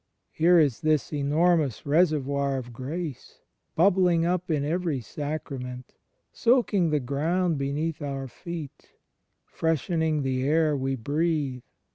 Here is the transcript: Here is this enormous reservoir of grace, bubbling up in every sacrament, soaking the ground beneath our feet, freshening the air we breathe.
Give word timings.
Here 0.31 0.57
is 0.57 0.81
this 0.81 1.13
enormous 1.13 1.85
reservoir 1.85 2.57
of 2.57 2.73
grace, 2.73 3.37
bubbling 3.75 4.25
up 4.25 4.49
in 4.49 4.65
every 4.65 4.99
sacrament, 4.99 5.93
soaking 6.31 6.89
the 6.89 6.99
ground 6.99 7.59
beneath 7.59 8.01
our 8.01 8.27
feet, 8.27 8.93
freshening 9.45 10.23
the 10.23 10.41
air 10.43 10.75
we 10.75 10.95
breathe. 10.95 11.61